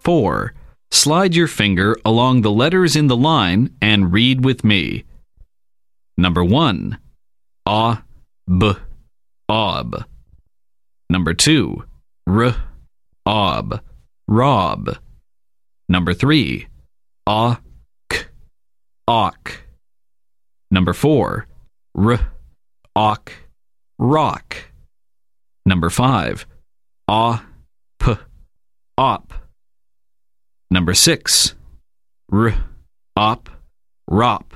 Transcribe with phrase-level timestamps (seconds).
[0.00, 0.54] Four.
[0.90, 5.04] Slide your finger along the letters in the line and read with me.
[6.16, 6.98] Number one.
[7.64, 7.98] A,
[8.46, 8.72] b,
[9.48, 10.04] ob.
[11.08, 11.84] Number two.
[12.26, 12.54] R,
[13.24, 13.80] ob,
[14.26, 14.96] rob.
[15.88, 16.66] Number three.
[17.26, 17.58] A,
[18.08, 18.24] k,
[19.06, 19.62] awk.
[20.70, 21.46] Number four.
[21.96, 22.32] R,
[22.96, 23.32] awk,
[24.00, 24.56] rock.
[25.66, 26.46] Number five.
[27.08, 27.40] A,
[27.98, 28.18] p,
[28.96, 29.32] op.
[30.70, 31.54] Number six.
[32.32, 32.54] R,
[33.16, 33.50] op,
[34.10, 34.54] rop.